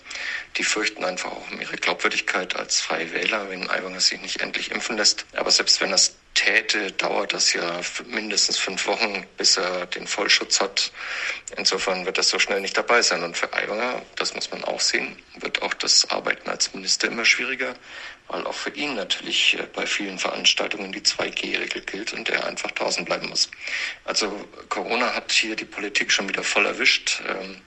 die 0.56 0.62
fürchten 0.62 1.04
einfach 1.04 1.32
auch 1.32 1.50
um 1.50 1.60
ihre 1.60 1.76
Glaubwürdigkeit 1.76 2.54
als 2.54 2.80
Freie 2.80 3.12
Wähler, 3.12 3.50
wenn 3.50 3.68
Aiwanger 3.68 4.00
sich 4.00 4.20
nicht 4.20 4.40
endlich 4.40 4.70
impfen 4.70 4.96
lässt. 4.96 5.26
Aber 5.34 5.50
selbst 5.50 5.80
wenn 5.80 5.90
das 5.90 6.14
täte, 6.34 6.92
dauert 6.92 7.32
das 7.32 7.52
ja 7.52 7.80
mindestens 8.06 8.58
fünf 8.58 8.86
Wochen, 8.86 9.26
bis 9.36 9.56
er 9.56 9.86
den 9.86 10.06
Vollschutz 10.06 10.60
hat. 10.60 10.92
Insofern 11.56 12.06
wird 12.06 12.18
das 12.18 12.28
so 12.28 12.38
schnell 12.38 12.60
nicht 12.60 12.76
dabei 12.76 13.02
sein. 13.02 13.22
Und 13.22 13.36
für 13.36 13.52
Aiwanger, 13.52 14.02
das 14.16 14.34
muss 14.34 14.50
man 14.50 14.62
auch 14.64 14.80
sehen, 14.80 15.20
wird 15.40 15.60
auch 15.62 15.74
das 15.74 16.08
Arbeiten 16.10 16.48
als 16.48 16.72
Minister 16.72 17.08
immer 17.08 17.24
schwieriger, 17.24 17.74
weil 18.32 18.46
auch 18.46 18.54
für 18.54 18.70
ihn 18.70 18.94
natürlich 18.94 19.58
äh, 19.58 19.66
bei 19.74 19.86
vielen 19.86 20.18
Veranstaltungen 20.18 20.90
die 20.90 21.02
2G-Regel 21.02 21.82
gilt 21.82 22.12
und 22.12 22.28
er 22.28 22.46
einfach 22.46 22.70
draußen 22.72 23.04
bleiben 23.04 23.28
muss. 23.28 23.50
Also 24.04 24.32
Corona 24.68 25.14
hat 25.14 25.30
hier 25.30 25.54
die 25.54 25.64
Politik 25.64 26.10
schon 26.10 26.28
wieder 26.28 26.42
voll 26.42 26.66
erwischt. 26.66 27.22
Ähm, 27.28 27.60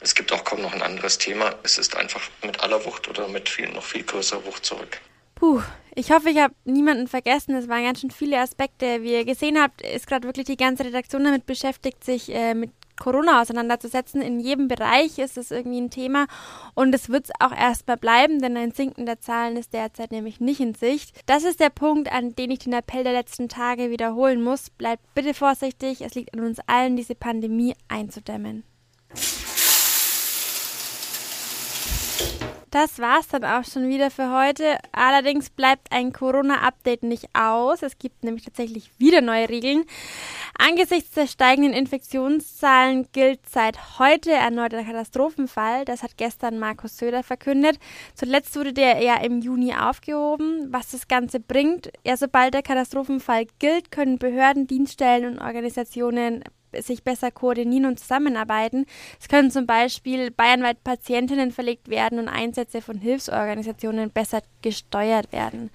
es 0.00 0.14
gibt 0.14 0.32
auch 0.32 0.42
kaum 0.44 0.62
noch 0.62 0.72
ein 0.72 0.82
anderes 0.82 1.18
Thema. 1.18 1.54
Es 1.62 1.76
ist 1.76 1.94
einfach 1.96 2.22
mit 2.42 2.60
aller 2.60 2.84
Wucht 2.84 3.08
oder 3.08 3.28
mit 3.28 3.48
viel, 3.48 3.68
noch 3.68 3.84
viel 3.84 4.02
größerer 4.02 4.44
Wucht 4.46 4.64
zurück. 4.64 4.98
Puh, 5.34 5.62
ich 5.94 6.10
hoffe, 6.10 6.30
ich 6.30 6.38
habe 6.38 6.54
niemanden 6.64 7.06
vergessen. 7.06 7.54
Es 7.54 7.68
waren 7.68 7.84
ganz 7.84 8.00
schön 8.00 8.10
viele 8.10 8.38
Aspekte. 8.40 9.02
Wie 9.02 9.12
ihr 9.12 9.24
gesehen 9.24 9.60
habt, 9.60 9.82
ist 9.82 10.06
gerade 10.06 10.26
wirklich 10.26 10.46
die 10.46 10.56
ganze 10.56 10.84
Redaktion 10.84 11.24
damit 11.24 11.44
beschäftigt, 11.46 12.04
sich 12.04 12.34
äh, 12.34 12.54
mit 12.54 12.70
Corona 13.00 13.42
auseinanderzusetzen. 13.42 14.22
In 14.22 14.38
jedem 14.38 14.68
Bereich 14.68 15.18
ist 15.18 15.36
es 15.36 15.50
irgendwie 15.50 15.80
ein 15.80 15.90
Thema 15.90 16.28
und 16.74 16.94
es 16.94 17.08
wird 17.08 17.24
es 17.24 17.30
auch 17.40 17.50
erstmal 17.50 17.96
bleiben, 17.96 18.38
denn 18.38 18.56
ein 18.56 18.70
Sinken 18.70 19.06
der 19.06 19.20
Zahlen 19.20 19.56
ist 19.56 19.72
derzeit 19.72 20.12
nämlich 20.12 20.38
nicht 20.38 20.60
in 20.60 20.74
Sicht. 20.74 21.20
Das 21.26 21.42
ist 21.42 21.58
der 21.58 21.70
Punkt, 21.70 22.12
an 22.12 22.36
den 22.36 22.52
ich 22.52 22.60
den 22.60 22.72
Appell 22.74 23.02
der 23.02 23.12
letzten 23.12 23.48
Tage 23.48 23.90
wiederholen 23.90 24.40
muss. 24.40 24.70
Bleibt 24.70 25.02
bitte 25.14 25.34
vorsichtig, 25.34 26.02
es 26.02 26.14
liegt 26.14 26.32
an 26.34 26.40
uns 26.40 26.60
allen, 26.68 26.94
diese 26.94 27.16
Pandemie 27.16 27.74
einzudämmen. 27.88 28.62
Das 32.70 33.00
war's 33.00 33.26
dann 33.26 33.44
auch 33.44 33.64
schon 33.64 33.88
wieder 33.88 34.12
für 34.12 34.30
heute. 34.30 34.78
Allerdings 34.92 35.50
bleibt 35.50 35.90
ein 35.90 36.12
Corona-Update 36.12 37.02
nicht 37.02 37.26
aus. 37.34 37.82
Es 37.82 37.98
gibt 37.98 38.22
nämlich 38.22 38.44
tatsächlich 38.44 38.92
wieder 38.96 39.20
neue 39.20 39.48
Regeln. 39.48 39.84
Angesichts 40.56 41.10
der 41.14 41.26
steigenden 41.26 41.72
Infektionszahlen 41.72 43.08
gilt 43.12 43.40
seit 43.48 43.98
heute 43.98 44.30
erneut 44.30 44.70
der 44.70 44.84
Katastrophenfall. 44.84 45.84
Das 45.84 46.04
hat 46.04 46.16
gestern 46.16 46.60
Markus 46.60 46.96
Söder 46.96 47.24
verkündet. 47.24 47.76
Zuletzt 48.14 48.54
wurde 48.54 48.72
der 48.72 49.02
ja 49.02 49.16
im 49.16 49.40
Juni 49.40 49.74
aufgehoben. 49.74 50.68
Was 50.70 50.92
das 50.92 51.08
Ganze 51.08 51.40
bringt, 51.40 51.90
ja, 52.06 52.16
sobald 52.16 52.54
der 52.54 52.62
Katastrophenfall 52.62 53.46
gilt, 53.58 53.90
können 53.90 54.18
Behörden, 54.18 54.68
Dienststellen 54.68 55.32
und 55.32 55.38
Organisationen 55.40 56.44
sich 56.78 57.04
besser 57.04 57.30
koordinieren 57.30 57.86
und 57.86 57.98
zusammenarbeiten. 57.98 58.86
Es 59.20 59.28
können 59.28 59.50
zum 59.50 59.66
Beispiel 59.66 60.30
bayernweit 60.30 60.82
Patientinnen 60.84 61.50
verlegt 61.50 61.88
werden 61.88 62.18
und 62.18 62.28
Einsätze 62.28 62.82
von 62.82 62.98
Hilfsorganisationen 62.98 64.10
besser 64.10 64.42
gesteuert 64.62 65.32
werden. 65.32 65.70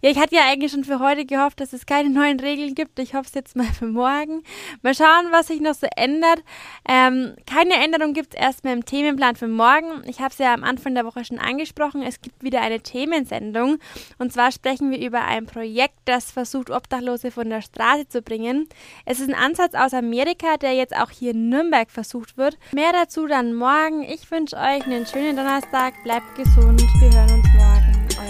Ja, 0.00 0.10
ich 0.10 0.18
hatte 0.18 0.36
ja 0.36 0.42
eigentlich 0.46 0.72
schon 0.72 0.84
für 0.84 1.00
heute 1.00 1.26
gehofft, 1.26 1.60
dass 1.60 1.72
es 1.72 1.86
keine 1.86 2.10
neuen 2.10 2.38
Regeln 2.40 2.74
gibt. 2.74 2.98
Ich 2.98 3.14
hoffe 3.14 3.26
es 3.26 3.34
jetzt 3.34 3.56
mal 3.56 3.66
für 3.66 3.86
morgen. 3.86 4.42
Mal 4.82 4.94
schauen, 4.94 5.26
was 5.30 5.48
sich 5.48 5.60
noch 5.60 5.74
so 5.74 5.86
ändert. 5.96 6.42
Ähm, 6.88 7.34
keine 7.46 7.74
Änderung 7.74 8.12
gibt 8.12 8.34
es 8.34 8.40
erstmal 8.40 8.74
im 8.74 8.84
Themenplan 8.84 9.36
für 9.36 9.48
morgen. 9.48 10.02
Ich 10.06 10.20
habe 10.20 10.30
es 10.30 10.38
ja 10.38 10.54
am 10.54 10.64
Anfang 10.64 10.94
der 10.94 11.04
Woche 11.04 11.24
schon 11.24 11.38
angesprochen. 11.38 12.02
Es 12.02 12.20
gibt 12.20 12.42
wieder 12.42 12.60
eine 12.60 12.80
Themensendung. 12.80 13.78
Und 14.18 14.32
zwar 14.32 14.52
sprechen 14.52 14.90
wir 14.90 15.00
über 15.00 15.22
ein 15.22 15.46
Projekt, 15.46 15.96
das 16.04 16.30
versucht, 16.30 16.70
Obdachlose 16.70 17.30
von 17.30 17.50
der 17.50 17.62
Straße 17.62 18.08
zu 18.08 18.22
bringen. 18.22 18.68
Es 19.04 19.20
ist 19.20 19.28
ein 19.28 19.34
Ansatz 19.34 19.74
aus 19.74 19.94
Amerika, 19.94 20.56
der 20.56 20.74
jetzt 20.74 20.96
auch 20.96 21.10
hier 21.10 21.32
in 21.32 21.48
Nürnberg 21.48 21.90
versucht 21.90 22.36
wird. 22.36 22.58
Mehr 22.72 22.92
dazu 22.92 23.26
dann 23.26 23.54
morgen. 23.54 24.02
Ich 24.02 24.30
wünsche 24.30 24.56
euch 24.56 24.84
einen 24.84 25.06
schönen 25.06 25.36
Donnerstag. 25.36 25.94
Bleibt 26.04 26.34
gesund. 26.36 26.80
Wir 27.00 27.12
hören 27.12 27.38
uns 27.38 27.48
morgen. 27.48 27.57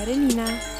Adrenalina. 0.09 0.77